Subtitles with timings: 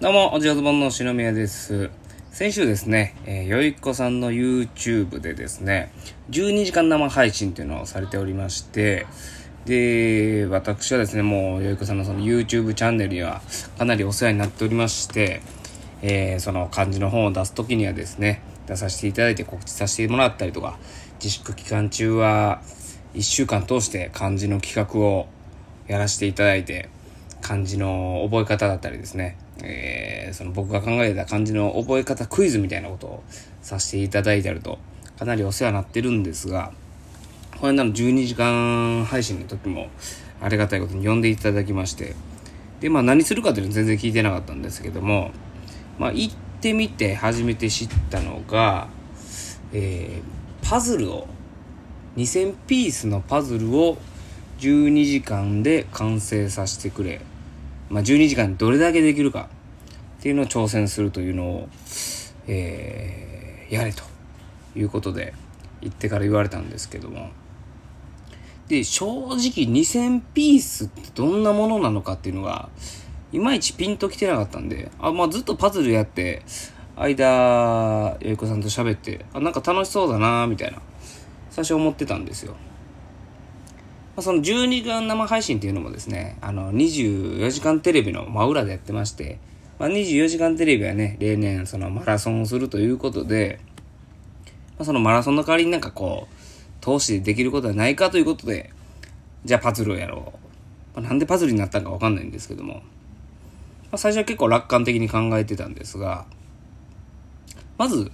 [0.00, 1.90] どうも、おじやずぼんの篠宮です。
[2.30, 5.92] 先週ですね、えー、よいこさんの YouTube でですね、
[6.30, 9.06] 12時間生配信っていうのをされておりまして、
[9.66, 13.42] で、私はですね、もうよいこさんのその YouTube チャンネルには
[13.76, 15.42] かなりお世話になっておりまして、
[16.00, 20.78] えーその漢字の本を出す時にはですね、出させていただいて告知させてもらったりとか、
[21.22, 22.62] 自粛期間中は
[23.12, 25.28] 1週間通して漢字の企画を
[25.88, 26.88] やらせていただいて、
[27.42, 33.24] 漢字の覚え方だったりですね、えーその僕が考えた漢字の覚え方クイズみたいなことを
[33.62, 34.78] させていただいたりと、
[35.18, 36.72] かなりお世話になってるんですが、
[37.60, 39.88] この間の12時間配信の時も、
[40.40, 42.14] ありがたいことに呼んでいただきまして、
[42.80, 45.32] で、まあ何するかというの全然聞いてなかったんですけども、
[45.98, 48.88] まあ行ってみて初めて知ったのが、
[49.72, 51.26] えーパズルを、
[52.16, 53.98] 2000ピースのパズルを
[54.60, 57.20] 12時間で完成させてくれ。
[57.90, 59.50] まあ、12時間どれだけできるか
[60.20, 61.68] っていうのを挑戦するというのを、
[62.46, 63.30] えー
[63.70, 64.02] やれと
[64.74, 65.32] いうことで
[65.80, 67.30] 言ってから言われたんですけども。
[68.68, 72.68] で、正直2000ピースってどんなものなのかっていうのが、
[73.32, 76.42] いまいちピンときてなかったんで、あ、まあずっとパズルやって、
[76.96, 80.82] 間、よいこさんと喋って、あ、なんか楽しそうだなみたいな、
[81.50, 82.56] 最初思ってたんですよ。
[84.16, 89.38] まあ、その12時間生配信っていうのもですね、あの、24時間テレビの真裏でやってまして、
[89.78, 93.60] まあ、24時間テレビはね、例年そのマラソンをするということで、
[94.78, 96.34] まあ、そのマラソンの代わりになんかこう、
[96.80, 98.70] 投資でできることはないかということで、
[99.44, 100.34] じゃあパズルをやろ
[100.96, 101.00] う。
[101.00, 102.80] まあ、なんでパズルになったのかわかんないんですけども、ま
[103.92, 106.26] あ、最初は結構楽観的に考えてたんですが、
[107.78, 108.10] まず、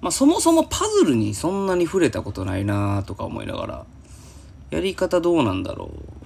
[0.00, 3.86] まあ、そもそもパズルにそんなに触れたことないなとか思いながら、
[4.70, 6.18] やり方どうなんだろう。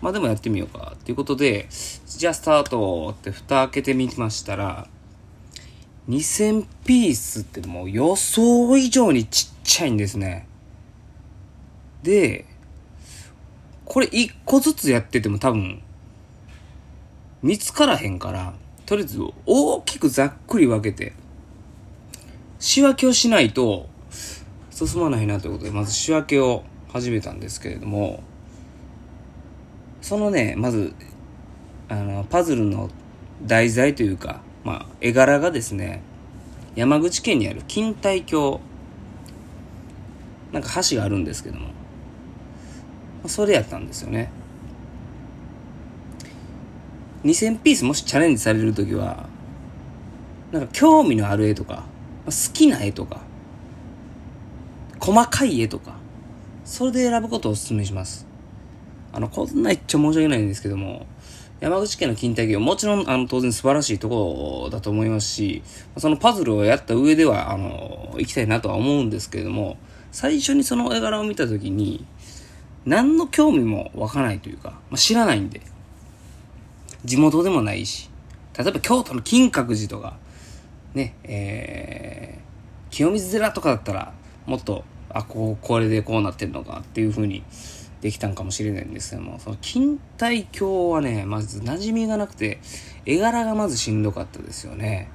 [0.00, 0.92] まあでもやってみようか。
[0.96, 1.68] っていうことで、
[2.06, 4.88] じゃあスタートって蓋開けてみましたら、
[6.08, 10.48] 2000ピースってもう予想以上にちっちゃいんですね。
[12.02, 12.46] で、
[13.84, 15.82] これ一個ずつやってても多分、
[17.42, 18.54] 見つからへんから、
[18.86, 21.12] とりあえず大きくざっくり分けて、
[22.58, 23.88] 仕分けをしないと
[24.70, 28.22] 進まないなということで、まず仕分けを始めたんですけれども、
[30.02, 30.92] そのね、まず、
[31.88, 32.90] あの、パズルの
[33.44, 36.02] 題材というか、まあ、絵柄がですね、
[36.74, 38.60] 山口県にある錦帯橋、
[40.52, 41.68] なんか橋があるんですけども、
[43.22, 44.30] まそれやったんですよね。
[47.24, 49.28] 2000ピースもしチャレンジされるときは、
[50.50, 51.84] なんか興味のある絵とか、
[52.26, 53.22] 好きな絵とか、
[55.00, 56.01] 細かい絵とか、
[56.64, 58.26] それで選ぶことをお勧めします。
[59.12, 61.06] あの、こんな言っちゃ申し訳ないんですけども、
[61.60, 65.62] 山口県の錦帯橋、もちろん、あの、当然素晴らしいところだと思いますし、
[65.96, 69.76] そのパズルをやった上では、あの、行きたいなとは思うんですけれども、
[70.12, 72.04] 最初にその絵柄を見たときに、
[72.84, 75.60] 何の興味も湧かないというか、まあ、知らないんで、
[77.04, 78.10] 地元でもないし、
[78.56, 80.16] 例えば京都の金閣寺とか、
[80.94, 84.12] ね、えー、清水寺とかだったら、
[84.46, 84.84] もっと、
[85.14, 87.42] あ、こう、これでこうなってるのかっていう風に
[88.00, 92.60] できたんかもしれないんですけども、その錦帯橋はね、まず馴染みがなくて、
[93.06, 95.08] 絵柄がまずしんどかったですよね。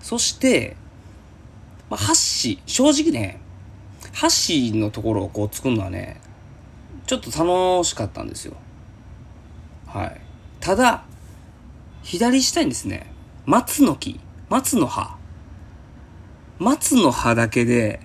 [0.00, 0.76] そして、
[1.90, 3.40] まあ、箸、正直ね、
[4.12, 6.20] 箸のところをこう作るのはね、
[7.06, 8.54] ちょっと楽しかったんですよ。
[9.86, 10.20] はい。
[10.60, 11.04] ただ、
[12.02, 13.12] 左下にですね、
[13.44, 15.16] 松の木、松の葉。
[16.58, 18.00] 松の葉だけで、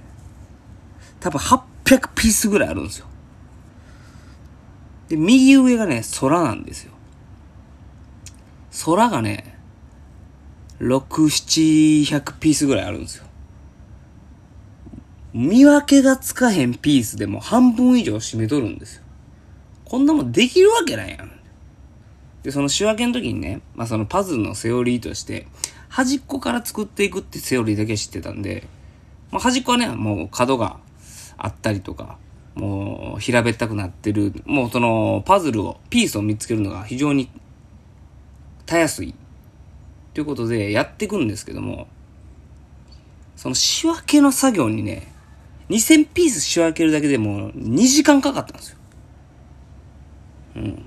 [1.21, 3.05] 多分800ピースぐらいあるんですよ。
[5.07, 6.91] で、右上がね、空なんですよ。
[8.85, 9.57] 空がね、
[10.79, 10.99] 6、
[12.05, 13.25] 700ピースぐらいあるんですよ。
[15.33, 19.03] 見分けがつかへんピースでも半分以上占めとるんですよ。
[19.85, 21.31] こんなもんできるわけないやん。
[22.43, 25.47] で、その仕分けの時にね、まあそのパズルのセオリーとして、
[25.87, 28.67] 端っこから作っていくってセオリーだけ知ってたんで、
[29.29, 30.79] まあ端っこはね、もう角が
[31.43, 32.17] あったりとか、
[32.55, 37.29] もう平べったくなってる、もうそのパズルを、ピースを見つけるのが非常に
[38.65, 39.15] たやすい。
[40.13, 41.87] ということでやっていくんですけども、
[43.35, 45.11] その仕分けの作業にね、
[45.69, 48.77] 2000ピース仕分けるだけでもう2時間かかったんですよ。
[50.57, 50.85] うん。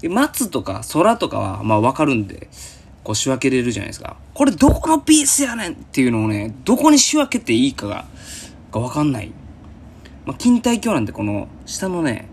[0.00, 2.48] で、松とか空とかはまあわかるんで、
[3.04, 4.16] こう仕分けれるじゃないですか。
[4.32, 8.06] これどこのピースやねんっていうのをね、どこに仕分けていいかが、
[8.70, 9.32] がわかんない。
[10.24, 12.28] まあ、錦帯橋なんてこの下のね、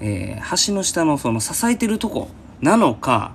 [0.00, 2.28] えー橋の下のその支えてるとこ
[2.60, 3.34] なのか、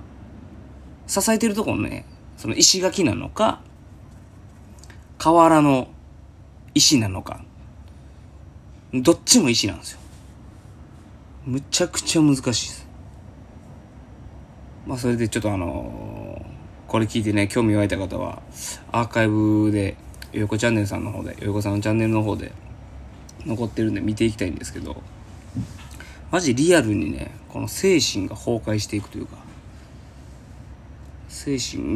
[1.06, 2.04] 支えてるところね、
[2.36, 3.60] その石垣なのか、
[5.18, 5.88] 瓦の
[6.74, 7.42] 石なのか、
[8.92, 10.00] どっちも石なんですよ。
[11.44, 12.88] むちゃくちゃ難しいです。
[14.86, 18.42] まあそれでちょっとあのー、これ聞いてね、興味湧いた方は、
[18.92, 19.96] アーカイブで、
[20.32, 22.52] よいこチャンネルさんの方で、よいこさんのチャンネルの方で
[23.46, 25.02] 残ってるんで見ていきたいんですけど、
[26.30, 29.36] マジリアルにね、この精神が崩壊していくというか、
[31.28, 31.86] 精神、う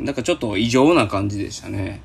[0.00, 2.00] ん、なんかちょっと異常な感じでしたね。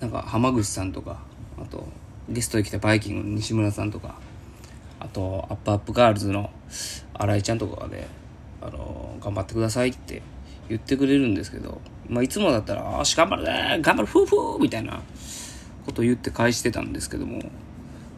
[0.00, 1.20] なんか浜口さんとか、
[1.58, 1.86] あと、
[2.28, 4.16] ゲストに来たバイキングの西村さんとか、
[5.00, 6.50] あと、アップアップガールズの
[7.14, 8.06] 新井ちゃんとかで、
[8.60, 10.22] あの、頑張ってくださいって
[10.68, 15.00] 言ってくれるんですけど、まあ、いつもだったら、よし、頑張るね頑張るふうふうみたいな
[15.84, 17.40] こと言って返してたんですけども、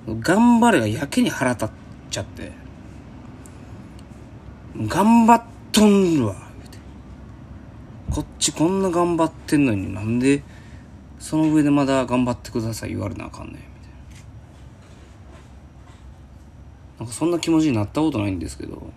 [0.07, 1.69] 頑張れがやけに腹立っ
[2.11, 2.53] ちゃって、
[4.77, 5.43] 頑張っ
[5.73, 6.37] とんるわ、
[8.11, 10.43] こっちこんな頑張ってんのになんで、
[11.19, 13.63] その上でまだ頑張ってください言われなあかんねん、みたい
[16.99, 17.01] な。
[17.01, 18.91] なんかそんな気持ちになったことないんですけど、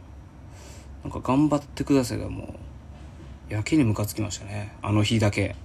[1.03, 2.59] なんか頑張ってくださいがも
[3.49, 4.75] う、やけにムカつきましたね。
[4.81, 5.55] あの日だけ。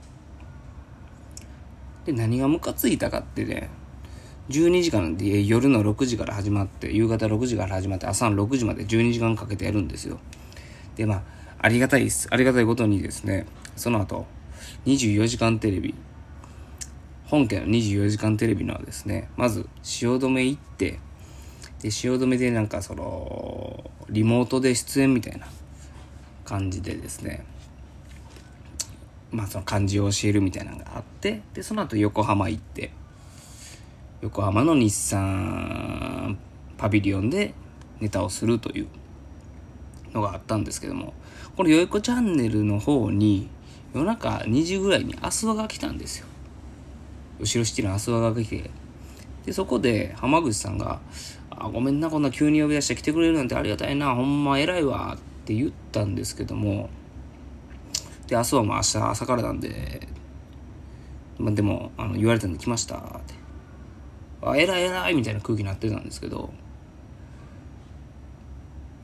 [2.05, 3.71] で、何がムカついたかってね、
[4.51, 10.19] 12時間で夜の6時から始まって、夕方6時から始まって、朝の6時まで12時間かけてやるんですよ。
[10.97, 11.23] で、まあ、
[11.59, 12.29] ありがたいです。
[12.31, 13.47] ありがたいことにですね、
[13.77, 14.27] その後、
[14.85, 15.95] 24時間テレビ、
[17.27, 21.01] 本家の24時間テレビのはですね、まず、汐留行って、
[21.81, 25.47] で、汐留でなんかその、リモートで出演みたいな
[26.45, 27.45] 感じでですね、
[29.35, 32.93] まあその漢字を教えるみたいなのがあって、で、その後横浜行って、
[34.23, 36.39] 横浜の日産
[36.79, 37.53] パビリオンで
[38.01, 38.87] ネタをするという
[40.13, 41.15] のがあったんですけども、
[41.57, 43.49] このよいこチャンネルの方に
[43.93, 46.27] 夜中2時ぐらいにアスワが来たんですよ。
[47.41, 48.71] 後ろシティのアスワが来て、
[49.45, 51.01] で、そこで浜口さんが、
[51.51, 56.89] あ、ごめんな、こんな急に呼び出して来てくれるなんてありがたいな、ほんま偉いわって言ったんですけども、
[58.27, 60.09] で、明日はもう明日朝からなんで、
[61.39, 63.35] まあ、でも、あの、言われたんで来ましたって。
[64.43, 66.53] あ、偉い偉いみたいな空気になってたんですけど、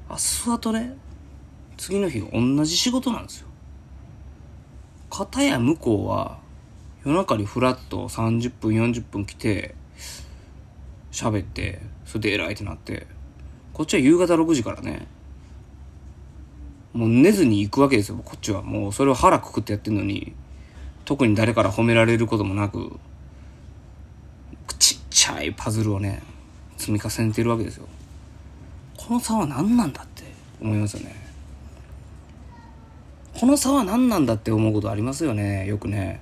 [0.08, 0.96] 明日はとね、
[1.76, 3.48] 次の日同じ仕事なんですよ。
[5.10, 6.38] 片や向こうは
[7.04, 9.74] 夜中にフラッと30分40分来て
[11.10, 13.06] 喋ってそれで偉いってなって
[13.72, 15.08] こっちは夕方6時からね
[16.92, 18.20] もう寝ずに行くわけですよ。
[18.24, 18.62] こっちは。
[18.62, 20.32] もうそれを腹くくってやってんのに。
[21.04, 22.98] 特に誰から褒められることもなく。
[24.78, 26.22] ちっちゃいパズルをね
[26.76, 27.86] 積み重ねてるわけですよ。
[28.96, 30.22] この差は何なんだって
[30.60, 31.14] 思いますよね。
[33.38, 35.66] この差は何なんだって思うことありますよね。
[35.66, 36.20] よくね。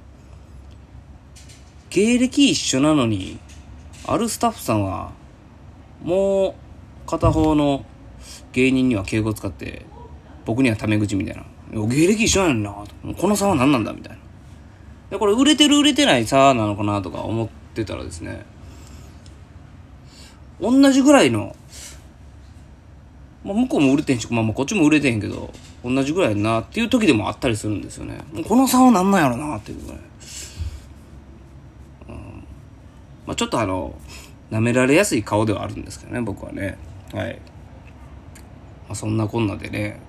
[1.91, 3.39] 芸歴一緒なのに
[4.07, 5.13] あるスタッフさんは
[6.03, 6.55] もう
[7.07, 7.85] 片方の
[8.53, 9.85] 芸人には敬語使って
[10.49, 11.45] 僕にはタメ口みたいな
[11.87, 12.75] 芸歴一緒やんな
[13.19, 14.19] この差は何なんだみたいな
[15.11, 18.47] でこれ売れてる売れてない差なのかなとか思ってたらですね
[20.59, 21.55] 同じぐらいの、
[23.45, 25.53] まあ、向こうも売れてんし、まあ、まあこっちも売れてんけど、
[25.85, 28.19] 同じぐらいなっていう時でもあったりするんですよね。
[28.49, 29.99] この差はなんなんやろなっていうぐらい。
[32.09, 32.15] うん
[33.27, 33.95] まあ、ちょっとあの、
[34.51, 36.77] 舐められやすい顔ではあるんですけどね、僕はね。
[37.15, 37.35] はい。
[38.89, 40.01] まあ、そんなこんなでね、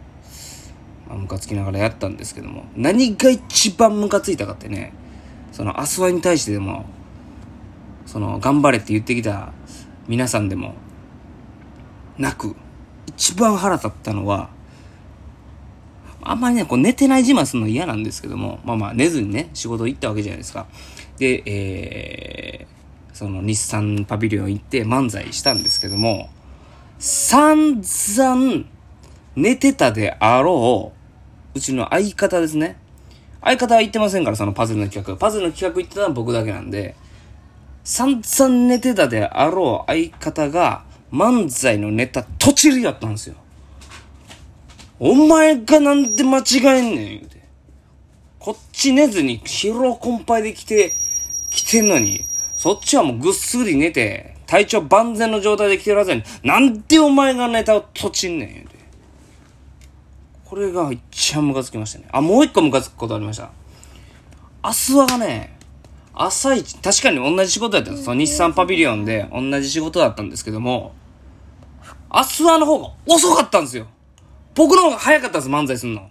[1.10, 4.94] まあ、ムカつきながらやったんですけども、何が一番ムカついたかってね、
[5.52, 6.86] そのアスワに対してでも、
[8.06, 9.52] その、頑張れって言ってきた
[10.08, 10.76] 皆さんでも
[12.18, 12.56] なく、
[13.08, 14.50] 一番腹立ったのは、
[16.22, 20.68] あんまりね、こう寝てない自慢するの嫌なんですけども、まあまあ寝ずにね、仕事行ったわけじゃないですか。
[21.18, 26.30] で、えー、その日産パビリオン行って漫才したんですけども、
[27.00, 28.66] 散々
[29.36, 30.99] 寝てたであろう、
[31.60, 32.78] うちの相方ですね。
[33.44, 35.18] 相方は行ってませんから、そのパズルの企画。
[35.18, 36.96] パズルの企画行ってたのは僕だけなんで、
[37.84, 43.36] 散々寝てたであろう相方が漫才のネタとちりやったんですよ。
[45.00, 46.44] お前がなんで間違
[46.78, 47.42] えんねん、言うて。
[48.40, 50.94] こっち寝ずに疲労困憊で来て、
[51.50, 52.26] 来てんのに、
[52.56, 58.69] そっちはもうぐっすり寝て、体調万全の状態で来てるはずやに、なんでお前がネタをとちんねん、言うて。
[60.50, 62.06] これが一番ムカつきましたね。
[62.12, 63.52] あ、もう一個ムカつくことありました。
[64.64, 65.56] アスワがね、
[66.16, 68.06] 朝一、確かに同じ仕事やったんです。
[68.06, 70.94] その日産パビリオンで同じ仕事だったんですけども、
[72.10, 73.86] アスワの方が遅かったんですよ。
[74.56, 76.10] 僕の方が早かったです、漫才すんの。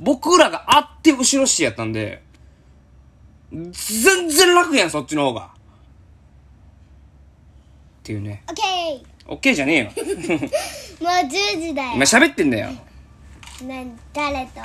[0.00, 2.22] 僕らがあって後ろしやったんで、
[3.52, 3.70] 全
[4.30, 5.42] 然楽やん、そっちの方が。
[5.42, 5.48] っ
[8.02, 8.44] ていうね。
[8.48, 8.62] オッケ
[9.26, 9.90] オッケーじゃねえよ。
[9.94, 10.40] ー
[11.04, 12.70] もう10時だよ今喋ってんだよ。
[13.62, 14.60] ね誰と？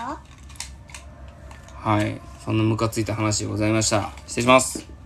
[1.76, 2.20] はい。
[2.44, 4.12] そんなムカついた話でございました。
[4.26, 4.99] 失礼します。